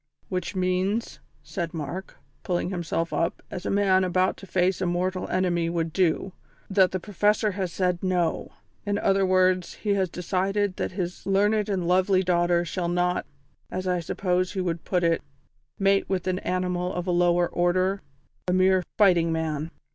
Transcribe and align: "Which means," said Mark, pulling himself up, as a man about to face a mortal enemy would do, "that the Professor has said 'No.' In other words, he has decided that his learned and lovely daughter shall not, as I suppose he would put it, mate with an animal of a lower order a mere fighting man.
"Which 0.29 0.55
means," 0.55 1.19
said 1.43 1.75
Mark, 1.75 2.17
pulling 2.41 2.71
himself 2.71 3.13
up, 3.13 3.43
as 3.51 3.67
a 3.67 3.69
man 3.69 4.03
about 4.03 4.35
to 4.37 4.47
face 4.47 4.81
a 4.81 4.87
mortal 4.87 5.27
enemy 5.27 5.69
would 5.69 5.93
do, 5.93 6.33
"that 6.71 6.89
the 6.89 6.99
Professor 6.99 7.51
has 7.51 7.71
said 7.71 8.01
'No.' 8.01 8.51
In 8.83 8.97
other 8.97 9.27
words, 9.27 9.75
he 9.75 9.93
has 9.93 10.09
decided 10.09 10.77
that 10.77 10.93
his 10.93 11.27
learned 11.27 11.69
and 11.69 11.87
lovely 11.87 12.23
daughter 12.23 12.65
shall 12.65 12.89
not, 12.89 13.27
as 13.69 13.85
I 13.85 13.99
suppose 13.99 14.53
he 14.53 14.59
would 14.59 14.85
put 14.85 15.03
it, 15.03 15.21
mate 15.77 16.09
with 16.09 16.25
an 16.25 16.39
animal 16.39 16.91
of 16.91 17.05
a 17.05 17.11
lower 17.11 17.47
order 17.47 18.01
a 18.47 18.53
mere 18.53 18.81
fighting 18.97 19.31
man. 19.31 19.69